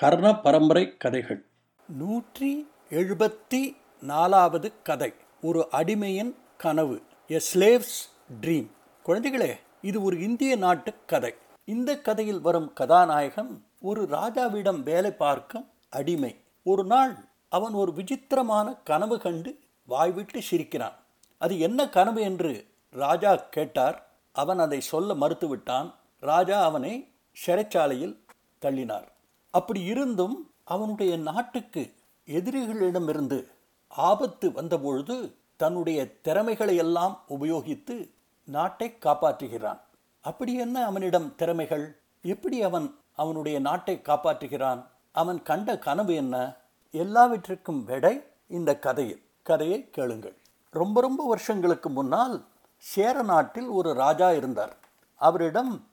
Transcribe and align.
கர்ண 0.00 0.40
பரம்பரை 0.40 0.96
கதைகள் 0.96 1.44
நூற்றி 1.88 2.68
எழுபத்தி 2.90 3.76
நாலாவது 4.00 4.82
கதை. 4.82 5.14
ஒரு 5.42 5.68
அடிமையின் 5.72 6.34
கனவு. 6.56 7.02
எ 7.30 7.40
ஸ்லேவ்ஸ் 7.54 7.98
ட்ரீம் 8.40 8.70
குழந்தைகளே 9.06 9.50
இது 9.82 10.02
ஒரு 10.02 10.22
இந்திய 10.22 10.56
நாட்டு 10.56 10.94
கதை. 11.06 11.34
இந்த 11.64 11.98
கதையில் 11.98 12.40
வரும் 12.40 12.72
கதாநாயகன் 12.72 13.64
ஒரு 13.80 14.02
ராஜாவிடம் 14.02 14.82
வேலை 14.82 15.10
பார்க்கும் 15.10 15.68
அடிமை. 15.90 16.36
ஒரு 16.62 16.84
நாள் 16.84 17.14
அவன் 17.48 17.72
ஒரு 17.72 17.92
விசித்திரமான 17.92 18.74
கனவு 18.74 19.20
கண்டு 19.20 19.58
வாய்விட்டு 19.86 20.42
சிரிக்கிறான். 20.42 20.98
அது 21.38 21.58
என்ன 21.58 21.88
கனவு 21.88 22.20
என்று 22.20 22.66
ராஜா 22.90 23.36
கேட்டார். 23.36 24.10
அவன் 24.32 24.58
அதை 24.58 24.80
சொல்ல 24.80 25.14
மறுத்துவிட்டான். 25.14 25.94
ராஜா 26.20 26.62
அவனை 26.62 27.08
சிறைச்சாலையில் 27.46 28.18
தள்ளினார். 28.62 29.08
அப்படி 29.50 29.82
இருந்தும் 29.82 30.50
அவனுடைய 30.64 31.16
நாட்டுக்கு 31.16 31.94
எதிரிகளிடமிருந்து 32.26 33.46
ஆபத்து 33.88 34.52
வந்தபொழுது 34.52 35.34
தன்னுடைய 35.56 36.20
திறமைகளை 36.20 36.76
எல்லாம் 36.76 37.20
உபயோகித்து 37.28 38.10
நாட்டை 38.44 38.96
காப்பாற்றுகிறான். 39.00 39.80
அப்படி 40.20 40.54
என்ன 40.54 40.84
அவனிடம் 40.84 41.34
திறமைகள்? 41.34 42.00
எப்படி 42.22 42.62
அவன் 42.62 42.94
அவனுடைய 43.16 43.60
நாட்டை 43.60 44.00
காப்பாற்றுகிறான்? 44.02 44.86
அவன் 45.12 45.42
கண்ட 45.42 45.78
கனவு 45.78 46.14
என்ன? 46.14 46.56
எல்லாவற்றிற்கும் 46.90 47.84
விடை 47.84 48.22
இந்த 48.46 48.78
கதையில். 48.78 49.22
கதையை 49.42 49.90
கேளுங்கள். 49.90 50.36
ரொம்ப 50.70 51.00
ரொம்ப 51.00 51.28
வருஷங்களுக்கு 51.28 51.90
முன்னால் 51.90 52.44
சேர 52.76 53.22
நாட்டில் 53.22 53.66
ஒரு 53.66 53.92
ராஜா 53.92 54.32
இருந்தார். 54.32 54.76
அவரிடம் 55.14 55.86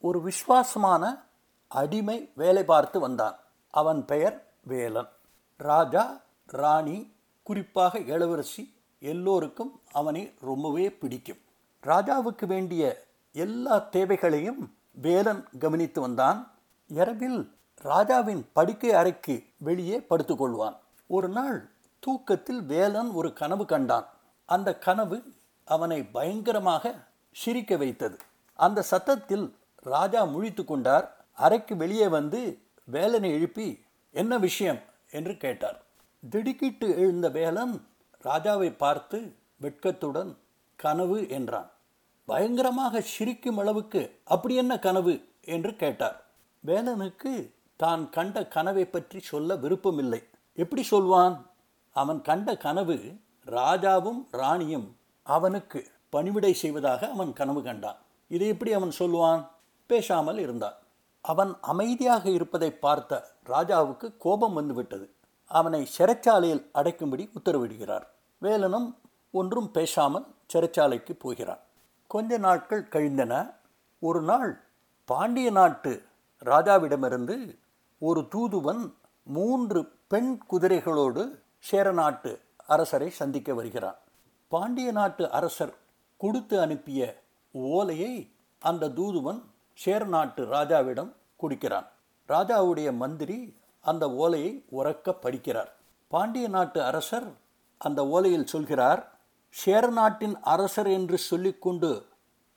ஒரு 0.00 0.22
விசுவாசமான 0.22 1.22
அடிமை 1.70 2.30
வேலை 2.34 2.64
பார்த்து 2.64 3.00
வந்தான். 3.00 3.36
அவன் 3.70 4.04
பெயர் 4.04 4.44
வேலன். 4.62 5.08
ராஜா 5.56 6.20
ராணி 6.46 7.12
குறிப்பாக 7.42 7.98
இளவரசி 7.98 8.74
எல்லோருக்கும் 8.98 9.80
அவனை 9.92 10.34
ரொம்பவே 10.40 10.92
பிடிக்கும். 10.92 11.38
ராஜாவுக்கு 11.82 12.46
வேண்டிய 12.46 13.04
எல்லா 13.32 13.78
தேவைகளையும் 13.78 14.74
வேலன் 14.90 15.44
கவனித்து 15.58 16.00
வந்தான். 16.00 16.50
இரவில் 16.86 17.54
ராஜாவின் 17.74 18.48
படுக்கை 18.52 18.92
அறைக்கு 18.92 19.44
வெளியே 19.56 19.98
படுத்துக்கொள்வான். 19.98 20.76
ஒரு 21.06 21.28
நாள் 21.28 21.70
தூக்கத்தில் 22.00 22.62
வேலன் 22.62 23.10
ஒரு 23.10 23.32
கனவு 23.32 23.64
கண்டான். 23.64 24.06
அந்த 24.44 24.78
கனவு 24.78 25.22
அவனை 25.64 26.04
பயங்கரமாக 26.04 26.94
சிரிக்க 27.32 27.76
வைத்தது. 27.76 28.16
அந்த 28.54 28.82
சத்தத்தில் 28.82 29.56
ராஜா 29.76 30.24
முழித்து 30.24 30.64
கொண்டார். 30.64 31.19
அறைக்கு 31.44 31.74
வெளியே 31.76 32.08
வந்து 32.08 32.40
வேலனை 32.88 33.28
எழுப்பி 33.30 33.66
என்ன 34.14 34.32
விஷயம்? 34.38 34.80
என்று 35.10 35.34
கேட்டார். 35.36 35.78
திடுக்கிட்டு 36.22 36.88
எழுந்த 36.98 37.26
வேலன் 37.28 37.74
ராஜாவை 38.24 38.70
பார்த்து 38.76 39.18
வெட்கத்துடன் 39.60 40.32
கனவு 40.78 41.18
என்றான். 41.28 41.70
பயங்கரமாக 42.28 43.00
சிரிக்கும் 43.00 43.58
அளவுக்கு 43.58 44.02
அப்படி 44.24 44.54
என்ன 44.54 44.78
கனவு? 44.78 45.14
என்று 45.44 45.72
கேட்டார். 45.76 46.18
வேலனுக்கு 46.66 47.32
தான் 47.76 48.02
கண்ட 48.10 48.46
கனவை 48.46 48.84
பற்றி 48.84 49.18
சொல்ல 49.20 49.56
விருப்பமில்லை. 49.56 50.20
எப்படி 50.58 50.82
சொல்வான்? 50.82 51.36
அவன் 51.96 52.20
கண்ட 52.22 52.56
கனவு 52.56 52.96
ராஜாவும் 53.46 54.20
ராணியும் 54.30 54.88
அவனுக்கு 55.26 55.80
பணிவிடை 56.10 56.52
செய்வதாக 56.54 57.08
அவன் 57.10 57.32
கனவு 57.32 57.60
கண்டான். 57.62 57.98
இதை 58.30 58.46
எப்படி 58.48 58.72
அவன் 58.72 58.92
சொல்லுவான் 58.98 59.42
பேசாமல் 59.90 60.38
இருந்தான். 60.38 60.76
அவன் 61.20 61.56
அமைதியாக 61.60 62.30
இருப்பதை 62.30 62.72
பார்த்த 62.72 63.30
ராஜாவுக்கு 63.46 64.16
கோபம் 64.18 64.52
வந்துவிட்டது. 64.52 65.14
அவனை 65.46 65.88
சிறைச்சாலையில் 65.98 66.66
அடைக்கும்படி 66.74 67.30
உத்தரவிடுகிறார். 67.40 68.06
வேலனும் 68.42 68.94
ஒன்றும் 69.30 69.70
பேசாமல் 69.70 70.26
சிறைச்சாலைக்கு 70.52 71.12
போகிறான். 71.12 71.58
கொஞ்ச 72.06 72.38
நாட்கள் 72.38 72.88
கழிந்தன. 72.88 73.54
ஒரு 73.98 74.22
நாள் 74.22 74.60
பாண்டிய 75.04 75.50
நாட்டு 75.50 76.02
ராஜாவிடமிருந்து 76.44 77.56
ஒரு 77.98 78.28
தூதுவன் 78.28 78.94
மூன்று 79.22 79.92
பெண் 80.06 80.40
குதிரைகளோடு 80.50 81.38
சேர 81.58 81.92
நாட்டு 81.92 82.40
அரசரை 82.66 83.10
சந்திக்க 83.10 83.54
வருகிறான். 83.54 83.98
பாண்டிய 84.48 84.92
நாட்டு 84.92 85.30
அரசர் 85.30 85.74
கொடுத்து 86.16 86.60
அனுப்பிய 86.60 87.22
ஓலையை 87.50 88.30
அந்த 88.58 88.88
தூதுவன் 88.88 89.49
சேர 89.82 90.04
நாட்டு 90.04 90.42
ராஜாவிடம் 90.44 91.12
கொடுக்கிறான். 91.36 91.86
ராஜாவுடைய 92.28 92.88
மந்திரி 92.94 93.56
அந்த 93.80 94.10
ஓலையை 94.12 94.64
உறக்க 94.72 95.14
படிக்கிறார். 95.22 95.70
பாண்டிய 96.08 96.48
நாட்டு 96.48 96.82
அரசர் 96.82 97.28
அந்த 97.78 98.02
ஓலையில் 98.02 98.50
சொல்கிறார் 98.52 99.00
சேர 99.50 99.88
நாட்டின் 99.88 100.36
அரசர் 100.40 100.86
என்று 100.86 101.18
சொல்லிக்கொண்டு 101.18 102.06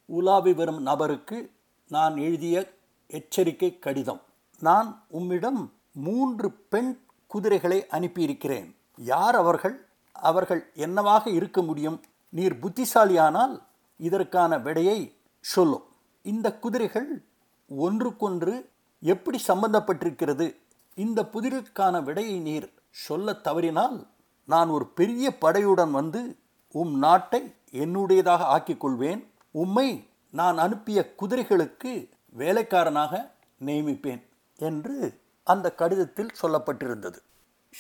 உலாவி 0.05 0.53
வரும் 0.53 0.81
நபருக்கு 0.81 1.51
நான் 1.87 2.17
எழுதிய 2.17 2.73
எச்சரிக்கை 3.07 3.79
கடிதம். 3.79 4.21
நான் 4.59 4.89
உம்மிடம் 5.07 5.73
மூன்று 5.93 6.51
பெண் 6.51 6.91
குதிரைகளை 7.27 7.85
அனுப்பியிருக்கிறேன். 7.91 8.75
யார் 8.95 9.35
அவர்கள்? 9.35 9.85
அவர்கள் 10.11 10.71
என்னவாக 10.73 11.29
இருக்க 11.29 11.61
முடியும்? 11.61 12.01
நீர் 12.29 12.59
புத்திசாலியானால் 12.59 13.55
இதற்கான 13.97 14.57
விடையை 14.57 14.99
சொல்லும் 15.39 15.87
இந்த 16.23 16.59
குதிரைகள் 16.59 17.25
ஒன்றுக்கொன்று 17.67 18.69
எப்படி 18.99 19.39
சம்பந்தப்பட்டிருக்கிறது? 19.47 20.55
இந்த 20.95 21.23
புதிருக்கான 21.23 22.03
விடையை 22.03 22.39
நீர் 22.39 22.73
சொல்ல 22.89 23.33
தவறினால் 23.33 24.07
நான் 24.45 24.69
ஒரு 24.69 24.85
பெரிய 24.87 25.35
படையுடன் 25.41 25.91
வந்து 25.91 26.35
உம் 26.71 26.97
நாட்டை 26.97 27.53
என்னுடையதாக 27.71 28.37
ஆக்கிக் 28.37 28.79
கொள்வேன் 28.79 29.31
உம்மை 29.51 30.07
நான் 30.31 30.57
அனுப்பிய 30.57 31.13
குதிரைகளுக்கு 31.21 32.09
வேலைக்காரனாக 32.29 33.31
நியமிப்பேன் 33.65 34.23
என்று 34.55 35.21
அந்த 35.43 35.75
கடிதத்தில் 35.75 36.35
சொல்லப்பட்டிருந்தது. 36.41 37.17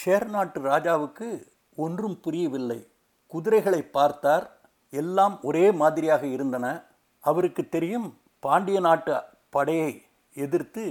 ஷேர் 0.05 0.25
நாட்டு 0.25 0.61
ராஜாவுக்கு 0.61 1.47
ஒன்றும் 1.75 2.19
புரியவில்லை. 2.19 2.87
குதிரைகளை 3.27 3.81
பார்த்தார். 3.81 4.61
எல்லாம் 4.89 5.39
ஒரே 5.41 5.71
மாதிரியாக 5.71 6.25
இருந்தன. 6.25 6.85
அவருக்கு 7.19 7.69
தெரியும் 7.69 8.17
பாண்டிய 8.45 8.77
நாட்டு 8.79 9.15
படையை 9.55 9.91
எதிர்த்து 10.35 10.85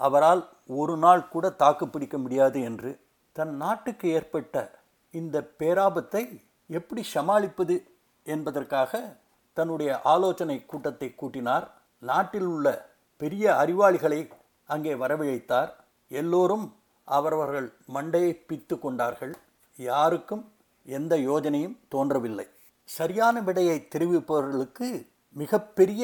அவரால் 0.00 0.42
ஒரு 0.80 0.94
நாள் 0.96 1.22
கூட 1.28 1.46
தாக்கு 1.62 1.84
பிடிக்க 1.88 2.16
முடியாது 2.18 2.58
என்று 2.70 2.90
தன் 3.36 3.54
நாட்டுக்கு 3.62 4.06
ஏற்பட்ட 4.18 4.54
இந்த 5.14 5.36
பேராபத்தை 5.60 6.22
எப்படி 6.70 7.02
சமாளிப்பது 7.14 7.76
என்பதற்காக 8.26 9.00
தன்னுடைய 9.56 9.90
ஆலோசனை 10.12 10.56
கூட்டத்தை 10.70 11.08
கூட்டினார். 11.20 11.66
நாட்டில் 12.02 12.48
உள்ள 12.54 12.66
பெரிய 13.20 13.44
அறிவாளிகளை 13.62 14.20
அங்கே 14.68 14.92
வரவழைத்தார். 14.94 15.70
எல்லோரும் 16.10 16.66
அவரவர்கள் 17.08 17.68
மண்டையை 17.94 18.32
பித்து 18.48 18.74
கொண்டார்கள். 18.78 19.34
யாருக்கும் 19.78 20.44
எந்த 20.88 21.14
யோஜனையும் 21.28 21.76
தோன்றவில்லை. 21.88 22.46
சரியான 22.88 23.40
விடையை 23.40 23.78
தெரிவிப்பவர்களுக்கு 23.94 24.88
மிகப்பெரிய 25.36 26.02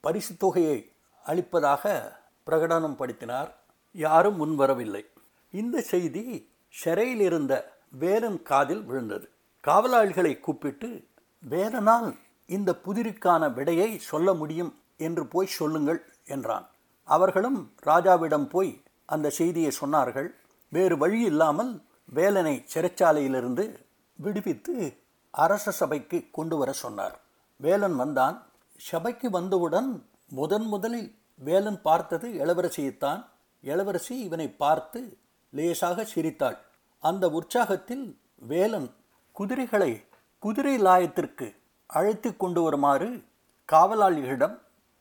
பரிசு 0.00 0.36
தொகையை 0.36 0.92
அளிப்பதாக 1.24 2.12
பிரகடனம் 2.46 2.96
படுத்தினார். 2.98 3.50
யாரும் 3.92 4.38
முன்வரவில்லை 4.40 5.04
இந்த 5.50 5.80
செய்தி 5.80 6.52
சிறையில் 6.68 7.20
இருந்த 7.20 7.78
வேலன் 7.90 8.42
காதில் 8.42 8.82
விழுந்தது. 8.82 9.28
காவலாளிகளை 9.64 10.40
கூப்பிட்டு 10.40 11.06
வேலனால் 11.50 12.16
இந்த 12.46 12.78
புதிருக்கான 12.84 13.52
விடையை 13.54 13.98
சொல்ல 13.98 14.34
முடியும் 14.34 14.72
என்று 14.96 15.26
போய் 15.26 15.46
சொல்லுங்கள் 15.46 16.00
என்றான். 16.24 16.66
அவர்களும் 17.04 17.72
ராஜாவிடம் 17.82 18.48
போய் 18.48 18.82
அந்த 19.06 19.30
செய்தியை 19.30 19.72
சொன்னார்கள். 19.80 20.28
வேறு 20.68 20.96
வழி 20.98 21.20
இல்லாமல் 21.20 21.82
வேலனை 22.14 22.64
சிறைச்சாலையிலிருந்து 22.74 23.76
விடுவித்து 24.16 25.02
அரச 25.30 25.70
சபைக்கு 25.70 26.18
கொண்டு 26.32 26.56
வர 26.56 26.72
சொன்னார். 26.72 27.20
வேலன் 27.56 27.96
வந்தான். 27.96 28.36
சபைக்கு 28.80 29.30
வந்தவுடன் 29.30 30.06
முதன் 30.28 30.62
முதலில் 30.62 31.14
வேலன் 31.34 31.82
பார்த்தது 31.82 32.28
இளவரசியைத்தான். 32.28 33.24
இளவரசி 33.60 34.18
இவனை 34.18 34.50
பார்த்து 34.50 35.18
லேசாக 35.50 36.04
சிரித்தாள். 36.04 36.58
அந்த 37.00 37.24
உற்சாகத்தில் 37.28 38.16
வேலன் 38.38 38.90
குதிரைகளை 39.32 40.04
குதிரை 40.38 40.82
லாயத்திற்கு 40.82 41.56
அழைத்து 41.86 42.36
கொண்டு 42.36 42.62
வருமாறு 42.62 43.24
காவலாளிகளிடம் 43.72 44.58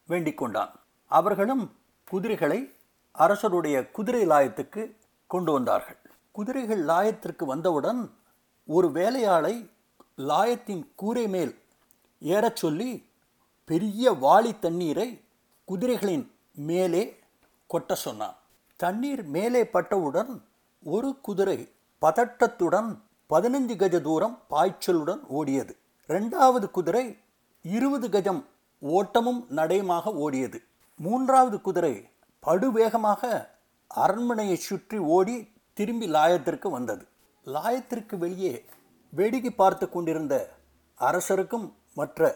வேண்டிக் 0.08 0.38
கொண்டான். 0.38 0.72
அவர்களும் 1.06 1.76
குதிரைகளை 2.06 2.74
அரசருடைய 3.12 3.92
குதிரை 3.92 4.28
லாயத்துக்கு 4.28 4.96
கொண்டு 5.28 5.52
வந்தார்கள். 5.52 6.00
குதிரைகள் 6.32 6.86
லாயத்திற்கு 6.86 7.46
வந்தவுடன் 7.46 8.02
ஒரு 8.66 8.92
வேலையாளை 8.92 9.70
லாயத்தின் 10.18 10.84
கூரை 10.96 11.28
மேல் 11.28 11.60
ஏறச் 12.20 12.56
சொல்லி 12.56 13.09
பெரிய 13.70 14.12
வாளி 14.24 14.52
தண்ணீரை 14.66 15.08
குதிரைகளின் 15.68 16.26
மேலே 16.70 17.04
கொட்ட 17.74 17.94
சொன்னான். 18.04 18.38
தண்ணீர் 18.80 19.24
மேலே 19.36 19.62
பட்டவுடன் 19.76 20.32
ஒரு 20.84 21.10
குதிரை 21.28 21.58
பதட்டத்துடன் 22.02 22.90
பதினைந்து 23.32 23.76
கஜ 23.82 23.96
தூரம் 24.08 24.36
பாய்ச்சலுடன் 24.54 25.22
ஓடியது. 25.40 25.74
ரெண்டாவது 26.10 26.68
குதிரை 26.78 27.06
இருபது 27.66 28.08
கஜம் 28.16 28.42
ஓட்டமும் 28.82 29.42
நடையுமாக 29.60 30.14
ஓடியது. 30.26 30.60
மூன்றாவது 31.00 31.58
குதிரை 31.68 31.94
படுவேகமாக 32.44 33.22
அரண்மனையை 33.92 34.58
சுற்றி 34.68 34.98
ஓடி 35.16 35.36
திரும்பி 35.78 36.08
லாயத்திற்கு 36.16 36.68
வந்தது. 36.78 37.04
லாயத்திற்கு 37.46 38.16
வெளியே 38.24 38.54
வேடிக்கை 39.14 39.52
பார்த்து 39.62 39.86
கொண்டிருந்த 39.90 40.36
அரசருக்கும் 41.00 41.68
மற்ற 42.00 42.30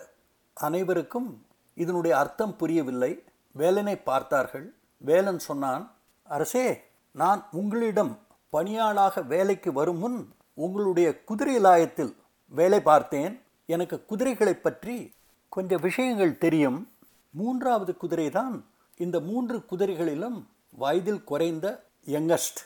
அனைவருக்கும் 0.57 1.45
இதனுடைய 1.75 2.17
அர்த்தம் 2.17 2.55
புரியவில்லை. 2.55 3.23
வேலனை 3.51 3.95
பார்த்தார்கள். 3.95 4.75
வேலன் 4.97 5.39
சொன்னான் 5.39 5.91
அரசே 6.23 6.83
நான் 7.11 7.47
உங்களிடம் 7.51 8.19
பணியாளாக 8.49 9.21
வேலைக்கு 9.21 9.73
வரும் 9.73 9.97
முன் 9.97 10.33
உங்களுடைய 10.53 11.23
குதிரை 11.23 11.55
லாயத்தில் 11.57 12.13
வேலை 12.47 12.81
பார்த்தேன். 12.81 13.41
எனக்கு 13.65 14.05
குதிரைகளை 14.05 14.53
பற்றி 14.53 15.13
கொஞ்சம் 15.49 15.81
விஷயங்கள் 15.81 16.37
தெரியும். 16.37 16.79
மூன்றாவது 17.29 17.97
குதிரை 17.97 18.29
தான் 18.29 18.65
இந்த 18.97 19.19
மூன்று 19.19 19.57
குதிரைகளிலும் 19.71 20.37
வயதில் 20.69 21.23
குறைந்த 21.23 21.67
யங்கஸ்ட். 22.05 22.61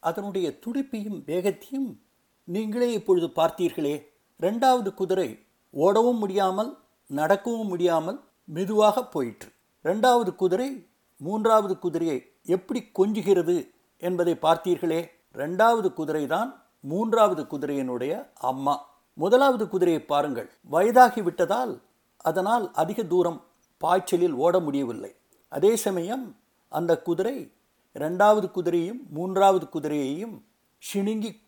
அதனுடைய 0.00 0.58
துடிப்பையும் 0.64 1.20
வேகத்தையும் 1.24 2.00
நீங்களே 2.44 2.92
இப்பொழுது 2.92 3.26
பார்த்தீர்களே. 3.26 3.94
ரெண்டாவது 4.40 4.94
குதிரை 4.94 5.28
ஓடவும் 5.74 6.18
முடியாமல் 6.18 6.72
நடக்கவும் 7.06 7.66
முடியாமல் 7.66 8.20
மெதுவாக 8.44 9.04
போயிற்று. 9.04 9.48
ரெண்டாவது 9.84 10.34
குதிரை 10.34 10.86
மூன்றாவது 11.16 11.78
குதிரையை 11.78 12.32
எப்படி 12.42 12.90
கொஞ்சுகிறது 12.98 13.72
என்பதை 13.98 14.36
பார்த்தீர்களே. 14.42 15.08
ரெண்டாவது 15.34 15.92
குதிரை 15.92 16.26
தான் 16.26 16.62
மூன்றாவது 16.80 17.42
குதிரையினுடைய 17.42 18.28
அம்மா. 18.34 18.86
முதலாவது 19.14 19.68
குதிரையை 19.68 20.02
பாருங்கள். 20.02 20.48
வயதாகி 20.62 21.22
விட்டதால் 21.22 21.82
அதனால் 22.16 22.72
அதிக 22.72 23.02
தூரம் 23.02 23.42
பாய்ச்சலில் 23.78 24.32
ஓட 24.32 24.60
முடியவில்லை. 24.60 25.14
அதே 25.48 25.76
சமயம் 25.76 26.36
அந்த 26.68 27.00
குதிரை 27.00 27.52
இரண்டாவது 27.92 28.46
குதிரையும் 28.46 29.00
மூன்றாவது 29.10 29.66
குதிரையையும் 29.74 30.42
சிணுங்கி 30.92 31.40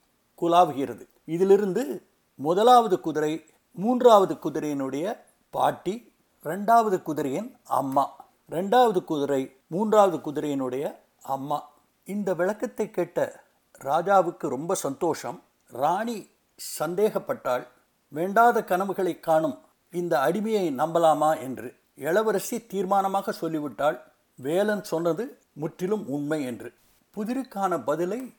குலாவுகிறது 0.43 1.05
இதிலிருந்து 1.25 2.03
முதலாவது 2.35 3.01
குதிரை 3.01 3.45
மூன்றாவது 3.73 4.35
குதிரையினுடைய 4.35 5.27
பாட்டி 5.51 6.13
ரெண்டாவது 6.45 7.03
குதிரையின் 7.03 7.57
அம்மா. 7.65 8.17
ரெண்டாவது 8.51 9.05
குதிரை 9.05 9.57
மூன்றாவது 9.67 10.17
குதிரையினுடைய 10.17 10.95
அம்மா. 11.23 11.69
இந்த 12.05 12.35
விளக்கத்தை 12.35 12.91
கேட்ட 12.91 13.45
ராஜாவுக்கு 13.85 14.49
ரொம்ப 14.49 14.75
சந்தோஷம். 14.75 15.43
ராணி 15.67 16.31
சந்தேகப்பட்டால் 16.79 17.67
வேண்டாத 18.09 18.65
கனவுகளை 18.65 19.21
காணும். 19.21 19.59
இந்த 19.91 20.19
அடிமையை 20.19 20.75
நம்பலாமா? 20.75 21.41
என்று. 21.41 21.75
இளவரசி 21.95 22.67
தீர்மானமாக 22.71 23.31
சொல்லிவிட்டால் 23.31 24.03
வேலன் 24.35 24.85
சொன்னது 24.85 25.39
முற்றிலும் 25.53 26.09
உண்மை 26.09 26.45
என்று. 26.45 26.75
புதிருக்கான 27.17 27.85
பதிலை 27.85 28.35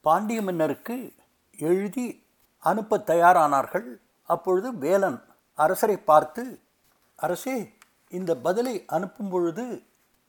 பாண்டிய 0.00 0.42
மன்னருக்கு 0.42 1.12
எழுதி 1.58 2.26
அனுப்ப 2.58 2.98
தயாரானார்கள். 2.98 4.00
அப்பொழுது 4.22 4.78
வேலன் 4.78 5.22
அரசரை 5.54 5.96
பார்த்து 5.96 6.60
அரசே 7.16 7.72
இந்த 8.08 8.36
பதிலை 8.36 8.84
அனுப்பும் 8.86 9.28
பொழுது 9.28 9.82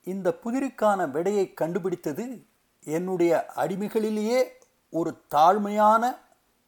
இந்த 0.04 0.38
புதிருக்கான 0.44 1.12
விடையை 1.12 1.54
கண்டுபிடித்தது 1.54 2.46
என்னுடைய 2.84 3.46
அடிமைகளிலேயே 3.56 4.44
ஒரு 4.90 5.18
தாழ்மையான 5.30 6.18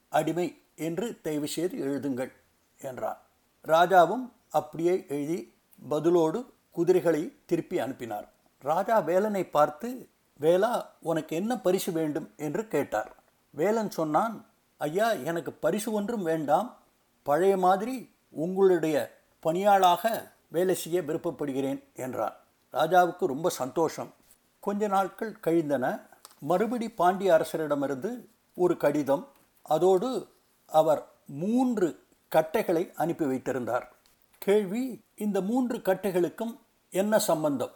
அடிமை 0.10 0.62
என்று 0.76 1.22
தயவு 1.22 1.48
செய்து 1.48 1.78
எழுதுங்கள் 1.78 2.32
என்றார் 2.78 3.22
ராஜாவும் 3.66 4.32
அப்படியே 4.50 5.06
எழுதி 5.08 5.54
பதிலோடு 5.90 6.46
குதிரைகளை 6.72 7.34
திருப்பி 7.46 7.80
அனுப்பினார். 7.80 8.28
ராஜா 8.60 9.00
வேலனை 9.00 9.44
பார்த்து 9.46 10.10
வேலா 10.40 10.86
உனக்கு 11.00 11.36
என்ன 11.36 11.58
பரிசு 11.58 11.92
வேண்டும்? 11.92 12.34
என்று 12.38 12.68
கேட்டார். 12.68 13.16
வேலன் 13.50 13.90
சொன்னான் 13.90 14.46
ஐயா 14.78 15.12
எனக்கு 15.12 15.54
பரிசு 15.54 15.92
ஒன்றும் 15.92 16.24
வேண்டாம். 16.24 16.78
பழைய 17.24 17.58
மாதிரி 17.58 18.13
உங்களுடைய 18.34 19.22
பணியாளாக 19.44 20.32
வேலை 20.48 20.76
செய்ய 20.76 21.02
விருப்பப்படுகிறேன் 21.02 21.84
என்றார். 21.94 22.44
ராஜாவுக்கு 22.74 23.26
ரொம்ப 23.26 23.50
சந்தோஷம். 23.50 24.14
கொஞ்ச 24.60 24.88
நாட்கள் 24.88 25.40
கழிந்தன. 25.40 26.06
மறுபடி 26.40 26.90
பாண்டிய 26.90 27.30
அரசரிடமிருந்து 27.34 28.26
ஒரு 28.56 28.78
கடிதம் 28.78 29.28
அதோடு 29.62 30.28
அவர் 30.66 31.08
மூன்று 31.26 32.00
கட்டைகளை 32.28 32.92
அனுப்பி 32.96 33.26
வைத்திருந்தார். 33.26 33.92
கேள்வி 34.38 35.02
இந்த 35.16 35.42
மூன்று 35.42 35.78
கட்டைகளுக்கும் 35.78 36.60
என்ன 36.90 37.20
சம்பந்தம்? 37.20 37.72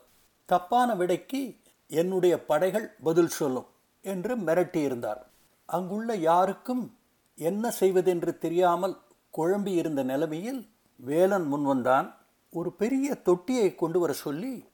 தப்பான 0.46 0.96
விடைக்கு 0.96 1.56
என்னுடைய 1.88 2.46
படைகள் 2.46 2.96
பதில் 3.04 3.28
சொல்லும் 3.28 3.66
என்று 4.02 4.38
மிரட்டியிருந்தார். 4.38 5.22
அங்குள்ள 5.66 6.16
யாருக்கும் 6.16 6.98
என்ன 7.36 7.72
செய்வதென்று 7.72 8.38
தெரியாமல் 8.38 8.98
குழம்பி 9.38 9.68
இருந்த 9.68 10.04
நிலைமையில் 10.04 10.70
வேலன் 10.96 11.54
முன்வந்தான் 11.54 12.14
ஒரு 12.50 12.74
பெரிய 12.74 13.16
தொட்டியை 13.16 13.76
கொண்டு 13.76 14.00
வர 14.00 14.14
சொல்லி 14.14 14.66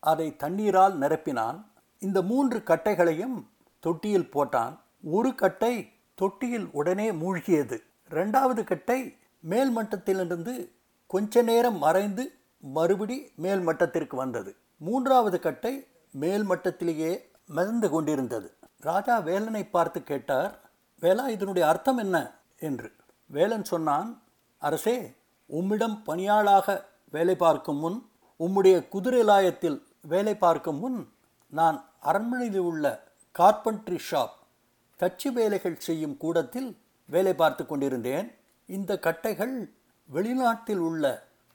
அதை 0.00 0.36
தண்ணீரால் 0.36 0.98
நிரப்பினான். 0.98 1.64
இந்த 1.98 2.22
மூன்று 2.22 2.58
கட்டைகளையும் 2.58 3.46
தொட்டியில் 3.80 4.30
போட்டான். 4.32 4.78
ஒரு 5.02 5.34
கட்டை 5.34 5.92
தொட்டியில் 6.14 6.68
உடனே 6.72 7.12
மூழ்கியது. 7.12 7.78
ரெண்டாவது 8.10 8.64
கட்டை 8.64 9.16
மேல் 9.40 9.70
மட்டத்திலிருந்து 9.70 10.72
கொஞ்ச 11.06 11.42
நேரம் 11.42 11.78
மறைந்து 11.78 12.32
மறுபடி 12.60 13.30
மேல் 13.36 13.60
மட்டத்திற்கு 13.60 14.16
வந்தது. 14.16 14.56
மூன்றாவது 14.76 15.40
கட்டை 15.40 15.86
மேல் 16.12 16.48
மட்டத்திலேயே 16.48 17.18
மிதந்து 17.46 17.90
கொண்டிருந்தது. 17.90 18.54
ராஜா 18.76 19.18
வேலனை 19.18 19.64
பார்த்து 19.64 20.02
கேட்டார் 20.02 20.70
வேலா 21.00 21.28
இதனுடைய 21.28 21.68
அர்த்தம் 21.68 21.96
என்ன? 21.96 22.40
என்று. 22.58 22.92
வேலன் 23.30 23.64
சொன்னான் 23.64 24.22
அரசே 24.58 24.96
உம்மிடம் 25.46 26.02
பணியாளாக 26.06 26.84
வேலை 27.10 27.36
பார்க்கும் 27.36 27.78
முன் 27.78 27.98
உம்முடைய 28.40 28.88
குதிரை 28.88 29.22
லாயத்தில் 29.22 29.78
வேலை 30.02 30.34
பார்க்கும் 30.36 30.78
முன் 30.78 30.98
நான் 31.52 31.78
அரண்மனையில் 32.00 32.58
உள்ள 32.60 32.84
கார்பென்ட்ரி 33.38 33.98
ஷாப் 34.10 34.36
தச்சு 35.00 35.28
வேலைகள் 35.32 35.76
செய்யும் 35.78 36.16
கூடத்தில் 36.16 36.70
வேலை 37.08 37.34
பார்த்து 37.34 37.66
கொண்டிருந்தேன். 37.66 38.28
இந்த 38.68 38.98
கட்டைகள் 38.98 39.54
வெளிநாட்டில் 40.08 40.82
உள்ள 40.88 41.04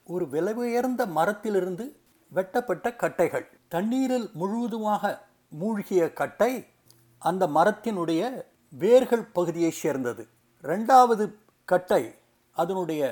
ஒரு 0.06 0.28
விலை 0.28 0.54
உயர்ந்த 0.54 1.02
மரத்திலிருந்து 1.06 1.84
வெட்டப்பட்ட 2.32 2.86
கட்டைகள். 2.90 3.46
தண்ணீரில் 3.68 4.30
முழுவதுமாக 4.34 5.04
மூழ்கிய 5.52 6.12
கட்டை 6.12 6.52
அந்த 7.22 7.46
மரத்தினுடைய 7.46 8.22
வேர்கள் 8.72 9.24
பகுதியை 9.32 9.70
சேர்ந்தது. 9.70 10.22
ரெண்டாவது 10.64 11.24
கட்டை 11.70 12.02
அதனுடைய 12.56 13.02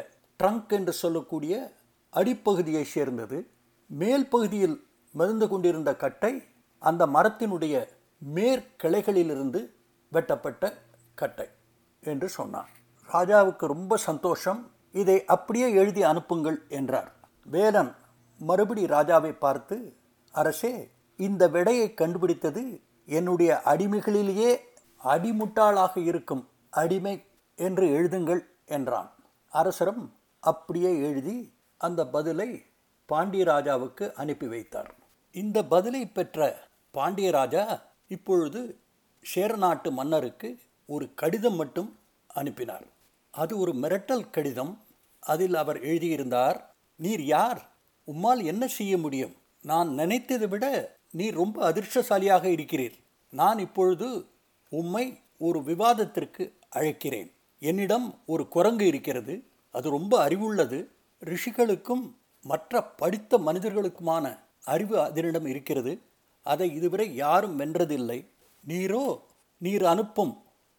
ட்ரங்க் 0.40 0.68
என்று 0.68 0.92
சொல்லக்கூடிய 0.92 1.54
அடிப்பகுதியை 2.12 2.82
சேர்ந்தது. 2.82 3.38
மேல் 3.90 4.26
பகுதியில் 4.28 4.76
மிதந்து 5.14 5.46
கொண்டிருந்த 5.48 5.90
கட்டை 5.96 6.32
அந்த 6.82 7.02
மரத்தினுடைய 7.06 7.74
மேற்கிளைகளிலிருந்து 8.34 9.60
வெட்டப்பட்ட 10.12 10.72
கட்டை 11.14 11.46
என்று 12.02 12.28
சொன்னார். 12.28 12.70
ராஜாவுக்கு 13.08 13.66
ரொம்ப 13.66 13.96
சந்தோஷம். 13.96 14.60
இதை 14.92 15.24
அப்படியே 15.24 15.68
எழுதி 15.72 16.02
அனுப்புங்கள் 16.02 16.58
என்றார். 16.68 17.10
வேலன் 17.46 17.92
மறுபடி 18.40 18.84
ராஜாவை 18.86 19.32
பார்த்து 19.38 19.76
அரசே 20.34 20.74
இந்த 21.18 21.42
விடையை 21.48 21.94
கண்டுபிடித்தது 21.94 22.62
என்னுடைய 23.08 23.50
அடிமைகளிலேயே 23.64 24.50
அடிமுட்டாளாக 25.04 25.94
இருக்கும் 26.10 26.42
அடிமை 26.70 27.14
என்று 27.56 27.86
எழுதுங்கள் 27.86 28.40
என்றான். 28.64 29.14
அரசரும் 29.48 30.14
அப்படியே 30.40 30.98
எழுதி 30.98 31.52
அந்த 31.76 32.06
பதிலை 32.06 32.64
பாண்டியராஜாவுக்கு 33.08 34.12
அனுப்பி 34.12 34.46
வைத்தார். 34.46 34.94
இந்த 35.32 35.64
பதிலை 35.64 36.06
பெற்ற 36.06 36.62
பாண்டியராஜா 36.94 37.80
இப்பொழுது 38.08 38.78
சேரநாட்டு 39.22 39.92
மன்னருக்கு 39.92 40.58
ஒரு 40.86 41.14
கடிதம் 41.14 41.54
மட்டும் 41.54 41.98
அனுப்பினார். 42.26 42.86
அது 43.30 43.58
ஒரு 43.58 43.72
மிரட்டல் 43.72 44.30
கடிதம். 44.30 44.82
அதில் 45.20 45.54
அவர் 45.54 45.80
எழுதியிருந்தார் 45.80 46.74
நீர் 46.96 47.22
யார்? 47.22 47.70
உம்மால் 48.06 48.44
என்ன 48.44 48.66
செய்ய 48.66 48.98
முடியும்? 48.98 49.36
நான் 49.62 49.88
நினைத்ததை 49.88 50.48
விட 50.48 50.96
நீர் 51.10 51.34
ரொம்ப 51.34 51.72
அதிர்ஷ்டசாலியாக 51.72 52.44
இருக்கிறீர். 52.48 52.98
நான் 53.30 53.58
இப்பொழுது 53.58 54.26
உம்மை 54.68 55.20
ஒரு 55.38 55.62
விவாதத்திற்கு 55.62 56.58
அழைக்கிறேன். 56.76 57.32
என்னிடம் 57.64 58.06
ஒரு 58.26 58.48
குரங்கு 58.48 58.86
இருக்கிறது. 58.86 59.34
அது 59.70 59.90
ரொம்ப 59.90 60.28
அறிவுள்ளது. 60.28 60.78
ரிஷிகளுக்கும் 61.24 62.04
மற்ற 62.42 62.82
படித்த 62.82 63.38
மனிதர்களுக்குமான 63.38 64.38
அறிவு 64.64 65.00
அதனிடம் 65.00 65.46
இருக்கிறது. 65.46 65.92
அதை 66.42 66.74
இதுவரை 66.74 67.14
யாரும் 67.14 67.58
வென்றதில்லை. 67.60 68.18
நீரோ 68.68 69.04
நீர் 69.58 69.84
அனுப்பும். 69.84 70.32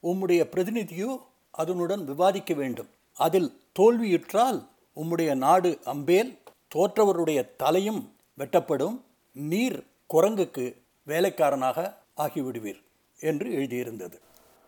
உம்முடைய 0.04 0.42
பிரதிநிதியோ 0.44 1.18
அதனுடன் 1.52 2.06
விவாதிக்க 2.06 2.54
வேண்டும். 2.54 2.90
அதில் 3.16 3.50
தோல்வியுற்றால் 3.80 4.60
உம்முடைய 4.96 5.36
நாடு 5.36 5.80
அம்பேல் 5.86 6.38
தோற்றவருடைய 6.76 7.40
தலையும் 7.58 8.02
வெட்டப்படும். 8.38 9.02
நீர் 9.34 9.78
குரங்குக்கு 10.14 10.66
வேலைக்காரனாக 11.06 11.98
ஆகிவிடுவீர் 12.18 12.82
என்று 13.20 13.50
எழுதியிருந்தது. 13.50 14.18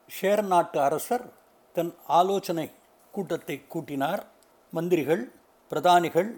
சேர 0.07 0.41
நாட்டு 0.41 0.79
அரசர் 0.81 1.25
தன் 1.77 1.91
ஆலோசனை 2.19 2.67
கூட்டத்தை 3.13 3.55
கூட்டினார். 3.73 4.21
மந்திரிகள் 4.73 5.23
பிரதானிகள் 5.71 6.29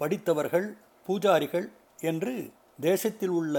படித்தவர்கள் 0.00 0.66
பூஜாரிகள் 1.08 1.66
என்று 2.10 2.32
தேசத்தில் 2.80 3.34
உள்ள 3.40 3.54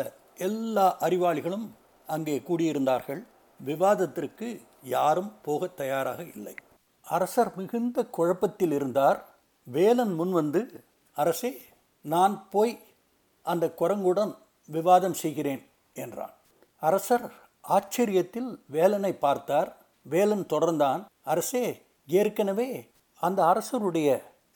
எல்லா 0.48 0.88
அறிவாளிகளும் 1.06 1.68
அங்கே 2.08 2.36
கூடியிருந்தார்கள். 2.48 3.22
விவாதத்திற்கு 3.60 4.48
யாரும் 4.96 5.32
போக 5.46 5.68
தயாராக 5.82 6.20
இல்லை. 6.36 6.56
அரசர் 7.06 7.52
மிகுந்த 7.56 7.98
குழப்பத்தில் 8.18 8.74
இருந்தார். 8.78 9.20
வேலன் 9.68 10.14
முன்வந்து 10.20 10.62
அரசே 11.18 11.52
நான் 12.06 12.36
போய் 12.54 12.74
அந்த 13.46 13.66
குரங்குடன் 13.82 14.34
விவாதம் 14.70 15.18
செய்கிறேன் 15.24 15.64
என்றான். 15.96 16.36
அரசர் 16.84 17.26
ஆச்சரியத்தில் 17.76 18.50
வேலனை 18.76 19.14
பார்த்தார். 19.26 19.70
வேலன் 20.14 20.46
தொடர்ந்தான் 20.54 21.02
அரசே 21.24 21.66
ஏற்கனவே 22.20 22.70
அந்த 23.24 23.40
அரசருடைய 23.52 24.10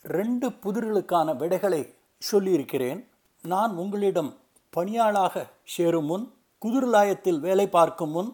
ரெண்டு 0.04 0.46
புதிர்களுக்கான 0.62 1.28
விடைகளை 1.36 1.82
சொல்லியிருக்கிறேன். 2.22 3.00
நான் 3.44 3.72
உங்களிடம் 3.82 4.30
பணியாளாக 4.76 5.44
சேரும் 5.74 6.08
முன் 6.10 6.24
குதிர்லாயத்தில் 6.64 7.40
வேலை 7.46 7.66
பார்க்கும் 7.68 8.14
முன் 8.16 8.30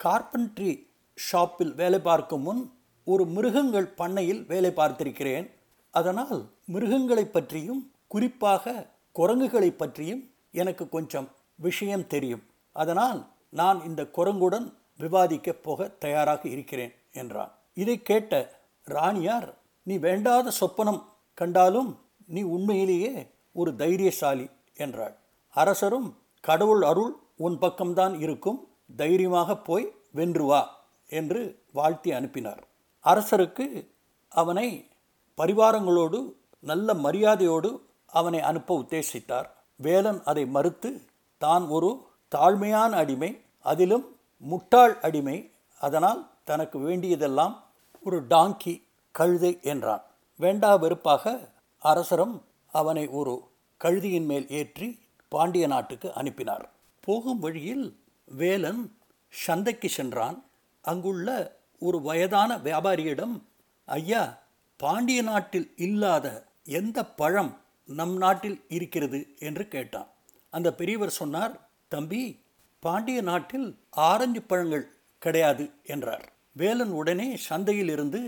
கார்பென்ட்ரி 0.00 0.72
ஷாப்பில் 1.18 1.74
வேலை 1.74 1.98
பார்க்கும் 2.00 2.44
முன் 2.46 2.62
ஒரு 3.06 3.24
மிருகங்கள் 3.34 3.88
பண்ணையில் 4.00 4.42
வேலை 4.52 4.70
பார்த்திருக்கிறேன். 4.76 5.46
அதனால் 5.94 6.40
மிருகங்களை 6.74 7.24
பற்றியும் 7.26 7.82
குறிப்பாக 8.12 8.74
குரங்குகளை 9.18 9.70
பற்றியும் 9.72 10.22
எனக்கு 10.60 10.84
கொஞ்சம் 10.88 11.28
விஷயம் 11.66 12.06
தெரியும். 12.06 12.42
அதனால் 12.76 13.20
நான் 13.60 13.78
இந்த 13.88 14.02
குரங்குடன் 14.16 14.66
விவாதிக்க 15.00 15.52
போக 15.52 15.88
தயாராக 15.88 16.48
இருக்கிறேன் 16.48 16.94
என்றான். 17.12 17.52
இதை 17.74 18.02
கேட்ட 18.02 18.62
ராணியார் 18.86 19.54
நீ 19.82 19.96
வேண்டாத 19.98 20.52
சொப்பனம் 20.60 21.02
கண்டாலும் 21.34 21.98
நீ 22.26 22.42
உண்மையிலேயே 22.42 23.32
ஒரு 23.52 23.76
தைரியசாலி 23.76 24.50
என்றாள். 24.74 25.16
அரசரும் 25.48 26.18
கடவுள் 26.40 26.82
அருள் 26.82 27.12
உன் 27.36 27.58
பக்கம்தான் 27.60 28.14
இருக்கும் 28.20 28.68
தைரியமாக 28.96 29.56
போய் 29.56 29.86
வென்று 30.10 30.44
வா 30.44 30.62
என்று 31.06 31.40
வாழ்த்தி 31.72 32.12
அனுப்பினார். 32.12 32.62
அரசருக்கு 33.04 33.88
அவனை 34.28 34.68
பரிவாரங்களோடு 35.38 36.18
நல்ல 36.60 36.94
மரியாதையோடு 36.94 37.70
அவனை 38.06 38.40
அனுப்ப 38.40 38.78
உத்தேசித்தார். 38.82 39.48
வேலன் 39.76 40.22
அதை 40.22 40.46
மறுத்து 40.46 40.90
தான் 41.38 41.66
ஒரு 41.66 41.90
தாழ்மையான 42.32 42.90
அடிமை 42.90 43.30
அதிலும் 43.60 44.13
முட்டாள் 44.44 44.94
அடிமை 45.00 45.36
அதனால் 45.80 46.20
தனக்கு 46.44 46.78
வேண்டியதெல்லாம் 46.78 47.54
ஒரு 48.02 48.18
டாங்கி 48.30 48.74
கழுதை 49.14 49.52
என்றான். 49.62 50.04
வேண்டா 50.40 50.76
வெறுப்பாக 50.76 51.34
அரசரும் 51.82 52.34
அவனை 52.72 53.04
ஒரு 53.08 53.34
கழுதியின் 53.80 54.24
மேல் 54.24 54.46
ஏற்றி 54.48 54.88
பாண்டிய 55.28 55.66
நாட்டுக்கு 55.66 56.08
அனுப்பினார். 56.14 56.64
போகும் 57.00 57.38
வழியில் 57.38 57.86
வேலன் 58.24 58.82
சந்தைக்கு 59.28 59.88
சென்றான். 59.88 60.44
அங்குள்ள 60.84 61.28
ஒரு 61.78 61.98
வயதான 62.00 62.50
வியாபாரியிடம் 62.58 63.34
ஐயா 63.88 64.22
பாண்டிய 64.80 65.22
நாட்டில் 65.22 65.68
இல்லாத 65.76 66.26
எந்த 66.64 66.98
பழம் 67.20 67.52
நம் 67.88 68.16
நாட்டில் 68.16 68.58
இருக்கிறது? 68.68 69.20
என்று 69.38 69.64
கேட்டான். 69.68 70.08
அந்த 70.50 70.68
பெரியவர் 70.74 71.18
சொன்னார் 71.20 71.54
தம்பி 71.88 72.22
பாண்டிய 72.84 73.18
நாட்டில் 73.28 73.66
ஆரஞ்சு 74.10 74.40
பழங்கள் 74.42 74.86
கிடையாது 75.22 75.64
என்றார். 75.84 76.24
வேலன் 76.52 76.92
உடனே 77.00 77.28
சந்தையில் 77.48 77.88
இருந்து 77.88 78.20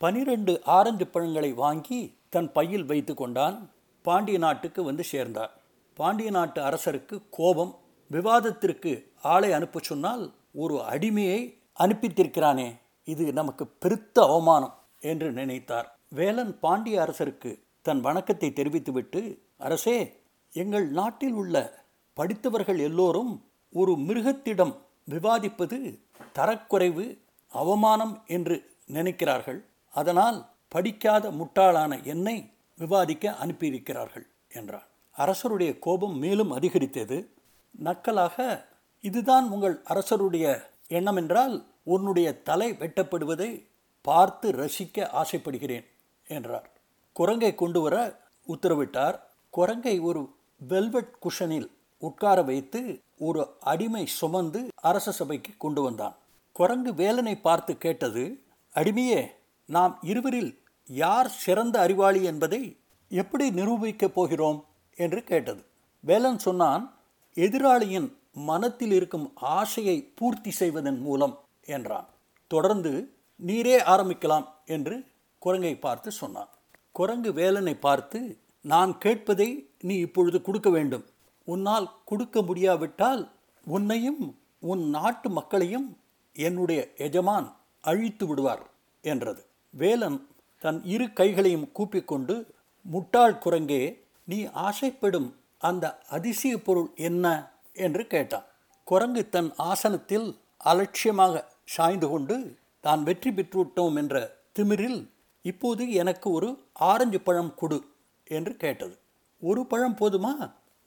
பனிரெண்டு 0.00 0.52
ஆரஞ்சு 0.76 1.06
பழங்களை 1.06 1.50
வாங்கி 1.62 1.98
தன் 2.28 2.50
பையில் 2.52 2.86
வைத்து 2.90 3.14
கொண்டான். 3.14 3.56
பாண்டிய 4.04 4.38
நாட்டுக்கு 4.38 4.80
வந்து 4.84 5.04
சேர்ந்தார். 5.04 5.52
பாண்டிய 5.98 6.30
நாட்டு 6.30 6.60
அரசருக்கு 6.68 7.16
கோபம் 7.30 7.72
விவாதத்திற்கு 8.10 8.92
ஆளை 9.32 9.50
அனுப்ப 9.52 9.80
சொன்னால் 9.82 10.24
ஒரு 10.62 10.76
அடிமையை 10.92 11.40
அனுப்பித்திருக்கிறானே 11.84 12.68
இது 13.08 13.24
நமக்கு 13.32 13.66
பெருத்த 13.82 14.16
அவமானம் 14.28 14.74
என்று 15.10 15.28
நினைத்தார். 15.32 15.88
வேலன் 16.18 16.52
பாண்டிய 16.58 16.96
அரசருக்கு 17.04 17.52
தன் 17.86 18.00
வணக்கத்தை 18.00 18.50
தெரிவித்துவிட்டு 18.52 19.22
அரசே 19.66 19.98
எங்கள் 20.52 20.86
நாட்டில் 21.00 21.36
உள்ள 21.42 21.56
படித்தவர்கள் 22.16 22.80
எல்லோரும் 22.88 23.32
ஒரு 23.74 23.92
மிருகத்திடம் 24.06 24.74
விவாதிப்பது 25.10 25.78
தரக்குறைவு 26.32 27.06
அவமானம் 27.52 28.14
என்று 28.26 28.56
நினைக்கிறார்கள். 28.92 29.60
அதனால் 29.94 30.38
படிக்காத 30.68 31.24
முட்டாளான 31.30 31.92
என்னை 32.04 32.36
விவாதிக்க 32.78 33.34
அனுப்பியிருக்கிறார்கள் 33.42 34.26
என்றார் 34.48 34.88
அரசருடைய 35.16 35.72
கோபம் 35.78 36.16
மேலும் 36.18 36.50
அதிகரித்தது. 36.50 37.18
நக்கலாக 37.84 38.36
இதுதான் 39.04 39.46
உங்கள் 39.50 39.76
அரசருடைய 39.84 40.46
எண்ணம் 40.88 41.16
என்றால் 41.16 41.54
உன்னுடைய 41.84 42.28
தலை 42.42 42.68
வெட்டப்படுவதை 42.72 43.50
பார்த்து 44.04 44.46
ரசிக்க 44.52 45.06
ஆசைப்படுகிறேன் 45.20 45.86
என்றார். 46.26 46.68
குரங்கை 47.16 47.54
கொண்டு 47.54 47.80
வர 47.80 47.96
உத்தரவிட்டார். 48.48 49.16
குரங்கை 49.50 49.96
ஒரு 50.00 50.22
வெல்வெட் 50.60 51.14
குஷனில் 51.24 51.68
உட்கார 52.02 52.38
வைத்து 52.42 52.80
ஒரு 53.18 53.56
அடிமை 53.60 54.06
சுமந்து 54.06 54.68
அரச 54.74 55.12
சபைக்கு 55.12 55.52
கொண்டு 55.58 55.82
வந்தான். 55.82 56.16
குரங்கு 56.52 56.92
வேலனை 56.92 57.40
பார்த்து 57.40 57.78
கேட்டது 57.78 58.42
அடிமையே 58.74 59.26
நாம் 59.66 59.98
இருவரில் 60.02 60.62
யார் 60.84 61.28
சிறந்த 61.28 61.80
அறிவாளி 61.80 62.24
என்பதை 62.24 62.76
எப்படி 63.08 63.50
நிரூபிக்கப் 63.50 64.14
போகிறோம்? 64.14 64.64
என்று 64.96 65.24
கேட்டது. 65.24 65.64
வேலன் 66.00 66.38
சொன்னான் 66.38 66.94
எதிராளியின் 67.34 68.12
மனத்தில் 68.32 68.90
இருக்கும் 68.90 69.32
ஆசையை 69.34 70.12
பூர்த்தி 70.14 70.50
செய்வதன் 70.50 71.00
மூலம் 71.00 71.38
என்றான். 71.64 72.08
தொடர்ந்து 72.46 73.12
நீரே 73.46 73.76
ஆரம்பிக்கலாம் 73.86 74.46
என்று 74.66 75.04
குரங்கை 75.38 75.76
பார்த்து 75.76 76.10
சொன்னான். 76.10 76.48
குரங்கு 76.92 77.32
வேலனை 77.32 77.74
பார்த்து 77.74 78.38
நான் 78.60 78.98
கேட்பதை 79.04 79.66
நீ 79.80 79.94
இப்பொழுது 79.94 80.42
கொடுக்க 80.42 80.70
வேண்டும். 80.70 81.04
உன்னால் 81.44 81.88
கொடுக்க 82.04 82.42
முடியாவிட்டால் 82.42 83.22
உன்னையும் 83.66 84.22
உன் 84.62 84.84
நாட்டு 84.88 85.30
மக்களையும் 85.30 85.88
என்னுடைய 86.36 86.80
எஜமான் 86.96 87.48
அழித்து 87.84 88.26
விடுவார் 88.26 88.62
என்றது. 89.04 89.42
வேலன் 89.74 90.18
தன் 90.64 90.80
இரு 90.84 91.06
கைகளையும் 91.12 91.70
கூப்பிக்கொண்டு 91.74 92.34
முட்டாள் 92.86 93.40
குரங்கே 93.44 93.82
நீ 94.24 94.38
ஆசைப்படும் 94.66 95.28
அந்த 95.58 95.84
அதிசய 96.08 96.54
பொருள் 96.58 96.90
என்ன? 97.08 97.52
என்று 97.76 98.02
கேட்டான். 98.06 98.46
குரங்கு 98.86 99.22
தன் 99.28 99.50
ஆசனத்தில் 99.70 100.26
அலட்சியமாக 100.56 101.44
சாய்ந்து 101.64 102.08
கொண்டு 102.08 102.36
தான் 102.80 103.02
வெற்றி 103.02 103.30
பெற்றுவிட்டோம் 103.30 103.96
என்ற 103.96 104.16
திமிரில் 104.52 105.00
இப்போது 105.44 105.92
எனக்கு 105.92 106.30
ஒரு 106.30 106.48
ஆரஞ்சு 106.90 107.20
பழம் 107.20 107.54
கொடு 107.54 107.78
என்று 108.26 108.52
கேட்டது. 108.56 108.94
ஒரு 109.42 109.66
பழம் 109.66 109.96
போதுமா? 110.00 110.32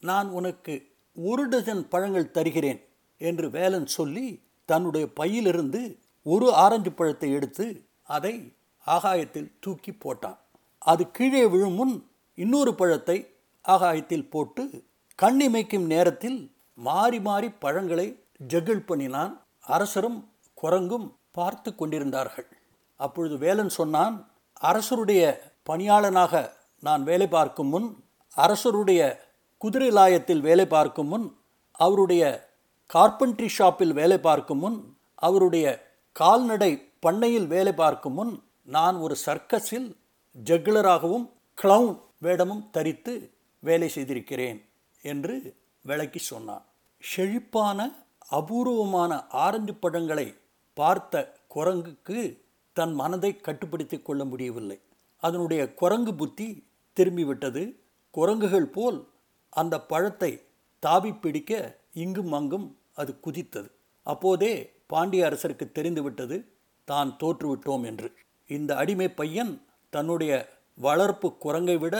நான் 0.03 0.27
உனக்கு 0.29 0.73
ஒரு 1.15 1.49
டஜன் 1.49 1.83
பழங்கள் 1.87 2.31
தருகிறேன் 2.31 2.81
என்று 3.21 3.49
வேலன் 3.49 3.85
சொல்லி 3.85 4.27
தன்னுடைய 4.65 5.05
பையிலிருந்து 5.13 5.81
ஒரு 6.25 6.53
ஆரஞ்சு 6.53 6.91
பழத்தை 6.91 7.31
எடுத்து 7.31 7.65
அதை 8.03 8.53
ஆகாயத்தில் 8.87 9.53
தூக்கி 9.59 9.91
போட்டான். 9.91 10.37
அது 10.77 11.11
கீழே 11.11 11.45
விழும் 11.45 11.73
முன் 11.73 11.95
இன்னொரு 12.37 12.75
பழத்தை 12.75 13.17
ஆகாயத்தில் 13.61 14.29
போட்டு 14.29 14.63
கண்ணிமைக்கும் 15.19 15.85
நேரத்தில் 15.85 16.53
மாறி 16.73 17.19
மாறி 17.19 17.49
பழங்களை 17.49 18.07
ஜகிள் 18.47 18.85
பண்ணினான். 18.85 19.33
அரசரும் 19.59 20.19
குரங்கும் 20.61 21.07
பார்த்து 21.31 21.75
கொண்டிருந்தார்கள். 21.75 22.47
அப்பொழுது 22.95 23.37
வேலன் 23.37 23.69
சொன்னான் 23.69 24.15
அரசருடைய 24.61 25.23
பணியாளனாக 25.69 26.33
நான் 26.79 27.03
வேலை 27.03 27.27
பார்க்கும் 27.27 27.67
முன் 27.67 27.89
அரசருடைய 28.35 29.01
குதிரை 29.57 29.89
லாயத்தில் 29.89 30.39
வேலை 30.39 30.65
பார்க்கும் 30.67 31.07
முன் 31.07 31.37
அவருடைய 31.71 32.23
கார்பென்ட்ரி 32.93 33.47
ஷாப்பில் 33.47 33.93
வேலை 33.93 34.17
பார்க்கும் 34.17 34.59
முன் 34.59 34.77
அவருடைய 35.15 35.65
கால்நடை 36.11 36.71
பண்ணையில் 36.99 37.47
வேலை 37.47 37.73
பார்க்கும் 37.73 38.13
முன் 38.13 38.33
நான் 38.63 38.95
ஒரு 38.95 39.15
சர்க்கஸில் 39.25 39.87
ஜக்லராகவும் 40.43 41.25
க்ளவுன் 41.61 41.97
வேடமும் 42.21 42.63
தரித்து 42.71 43.13
வேலை 43.63 43.89
செய்திருக்கிறேன் 43.89 44.59
என்று 45.01 45.35
விளக்கி 45.81 46.19
சொன்னான். 46.19 46.65
செழிப்பான 47.03 47.79
அபூர்வமான 48.29 49.27
ஆரஞ்சு 49.27 49.73
பழங்களை 49.73 50.27
பார்த்த 50.73 51.33
குரங்குக்கு 51.55 52.19
தன் 52.73 52.93
மனதை 52.93 53.31
கட்டுப்படுத்தி 53.37 53.97
கொள்ள 53.99 54.25
முடியவில்லை. 54.25 54.79
அதனுடைய 55.23 55.61
குரங்கு 55.73 56.13
புத்தி 56.15 56.47
திரும்பிவிட்டது. 56.97 57.63
குரங்குகள் 58.11 58.67
போல் 58.67 58.99
அந்த 59.61 59.75
பழத்தை 59.91 60.31
தாவி 60.83 61.11
பிடிக்க 61.23 61.51
இங்கும் 62.03 62.33
அங்கும் 62.39 62.67
அது 63.01 63.11
குதித்தது. 63.25 63.69
அப்போதே 64.05 64.53
பாண்டிய 64.91 65.27
அரசருக்கு 65.29 65.65
தெரிந்துவிட்டது 65.77 66.37
தான் 66.87 67.09
தோற்றுவிட்டோம் 67.21 67.85
என்று. 67.89 68.09
இந்த 68.49 68.71
அடிமை 68.81 69.07
பையன் 69.19 69.53
தன்னுடைய 69.93 70.33
வளர்ப்பு 70.77 71.27
குரங்கை 71.43 71.77
விட 71.83 71.95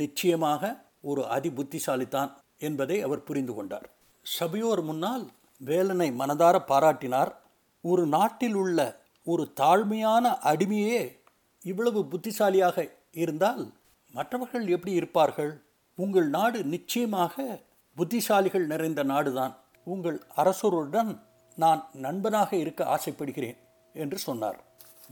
நிச்சயமாக 0.00 0.62
ஒரு 1.10 1.22
அதி 1.34 1.50
புத்திசாலித்தான் 1.58 2.30
என்பதை 2.58 2.96
அவர் 3.06 3.26
புரிந்து 3.28 3.52
கொண்டார். 3.54 3.86
சபையோர் 4.26 4.82
முன்னால் 4.82 5.24
வேலனை 5.60 6.08
மனதார 6.20 6.56
பாராட்டினார். 6.70 7.30
ஒரு 7.84 8.04
நாட்டில் 8.16 8.56
உள்ள 8.62 8.78
ஒரு 9.26 9.44
தாழ்மையான 9.60 10.24
அடிமையே 10.50 11.00
இவ்வளவு 11.62 12.00
புத்திசாலியாக 12.12 12.76
இருந்தால் 13.22 13.62
மற்றவர்கள் 14.14 14.66
எப்படி 14.68 14.92
இருப்பார்கள்? 15.00 15.52
உங்கள் 15.98 16.28
நாடு 16.28 16.64
நிச்சயமாக 16.64 17.44
புத்திசாலிகள் 17.96 18.66
நிறைந்த 18.66 19.04
நாடுதான். 19.04 19.54
உங்கள் 19.84 20.22
அரசருடன் 20.36 21.18
நான் 21.56 21.88
நண்பனாக 21.92 22.56
இருக்க 22.56 22.84
ஆசைப்படுகிறேன் 22.84 23.56
என்று 23.94 24.18
சொன்னார். 24.18 24.58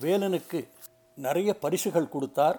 வேலனுக்கு 0.00 0.68
நிறைய 1.14 1.58
பரிசுகள் 1.58 2.08
கொடுத்தார். 2.08 2.58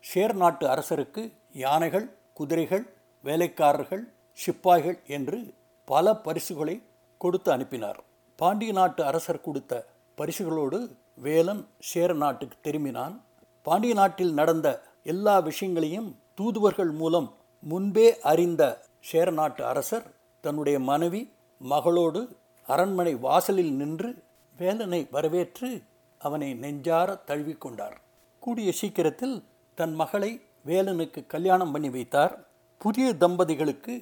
சேர் 0.00 0.34
நாட்டு 0.34 0.66
அரசருக்கு 0.66 1.32
யானைகள் 1.52 2.06
குதிரைகள் 2.32 2.84
வேலைக்காரர்கள் 3.24 4.04
சிப்பாய்கள் 4.32 4.98
என்று 5.06 5.54
பல 5.84 6.14
பரிசுகளை 6.16 6.82
கொடுத்து 7.18 7.52
அனுப்பினார். 7.52 8.00
பாண்டிய 8.36 8.72
நாட்டு 8.72 9.04
அரசர் 9.04 9.40
கொடுத்த 9.40 9.86
பரிசுகளோடு 10.18 10.78
வேலன் 11.14 11.66
சேர 11.78 12.12
நாட்டுக்கு 12.12 12.56
திரும்பினான். 12.66 13.14
பாண்டிய 13.62 13.94
நாட்டில் 13.94 14.34
நடந்த 14.34 14.68
எல்லா 15.04 15.38
விஷயங்களையும் 15.38 16.08
தூதுவர்கள் 16.34 16.90
மூலம் 16.90 17.28
முன்பே 17.62 18.20
அறிந்த 18.20 18.62
சேர 19.00 19.30
நாட்டு 19.30 19.64
அரசர் 19.64 20.06
தன்னுடைய 20.40 20.78
மனைவி 20.80 21.32
மகளோடு 21.60 22.38
அரண்மனை 22.66 23.14
வாசலில் 23.14 23.72
நின்று 23.72 24.10
வேலனை 24.56 25.06
வரவேற்று 25.10 25.82
அவனை 26.18 26.54
நெஞ்சார 26.54 27.22
தழுவிக்கொண்டார் 27.26 27.96
கூடிய 28.42 28.72
சீக்கிரத்தில் 28.72 29.42
தன் 29.74 29.94
மகளை 29.94 30.30
வேலனுக்கு 30.66 31.26
கல்யாணம் 31.26 31.72
பண்ணி 31.72 31.90
வைத்தார். 31.90 32.44
புதிய 32.78 33.14
தம்பதிகளுக்கு 33.14 33.94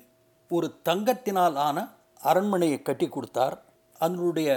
ஒரு 0.50 0.75
தங்கத்தினால் 0.84 1.54
ஆன 1.54 1.78
அரண்மனையை 2.20 2.82
கட்டி 2.82 3.08
கொடுத்தார். 3.08 3.56
அதனுடைய 3.99 4.49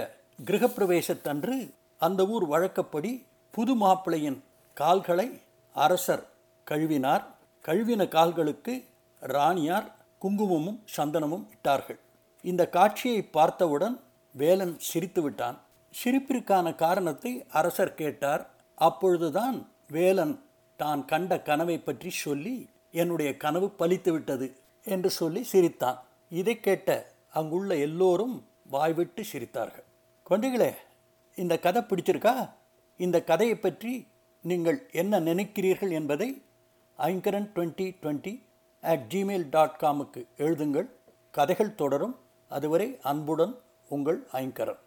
கிரகப்பிரவேசத்தன்று 0.44 1.74
அந்த 1.96 2.26
ஊர் 2.26 2.46
வழக்கப்படி 2.46 3.26
புது 3.50 3.74
மாப்பிள்ளையின் 3.74 4.44
கால்களை 4.74 5.40
அரசர் 5.72 6.24
கழுவினார். 6.66 7.24
கழுவின 7.68 8.02
கால்களுக்கு 8.08 8.74
ராணியார் 9.22 9.88
குங்குமமும் 10.22 10.78
சந்தனமும் 10.96 11.42
இட்டார்கள். 11.54 11.98
இந்த 12.44 12.62
காட்சியை 12.76 13.22
பார்த்தவுடன் 13.36 13.96
வேலன் 14.34 14.72
சிரித்து 14.78 15.20
விட்டான். 15.22 15.56
சிரிப்பிற்கான 15.94 16.66
காரணத்தை 16.84 17.32
அரசர் 17.60 17.98
கேட்டார். 18.00 18.42
அப்பொழுதுதான் 18.78 19.58
வேலன் 19.96 20.34
தான் 20.76 21.02
கண்ட 21.04 21.40
கனவை 21.40 21.76
பற்றி 21.78 22.10
சொல்லி 22.24 22.54
என்னுடைய 22.90 23.30
கனவு 23.36 23.68
பலித்துவிட்டது 23.78 24.48
என்று 24.86 25.10
சொல்லி 25.10 25.42
சிரித்தான். 25.52 26.00
இதை 26.32 26.56
கேட்ட 26.60 26.98
அங்குள்ள 27.38 27.70
எல்லோரும் 27.86 28.36
வாய்விட்டு 28.66 29.22
சிரித்தார்கள். 29.32 29.86
குழந்தைகளே 30.26 30.72
இந்த 31.38 31.54
கதை 31.58 31.82
பிடிச்சிருக்கா? 31.82 32.36
இந்த 32.96 33.16
கதையை 33.22 33.56
பற்றி 33.56 33.94
நீங்கள் 34.44 34.78
என்ன 34.92 35.20
நினைக்கிறீர்கள் 35.20 35.90
என்பதை 35.90 36.28
Aingaran 36.98 37.50
twenty 37.54 37.96
twenty 38.02 38.42
at 38.80 39.04
Gmail 39.08 39.46
dot 39.50 39.78
காமுக்கு 39.80 40.26
எழுதுங்கள். 40.36 40.90
கதைகள் 41.30 41.74
தொடரும். 41.74 42.18
அதுவரை 42.48 42.98
அன்புடன் 43.02 43.54
உங்கள் 43.88 44.28
ஐங்கரன். 44.32 44.78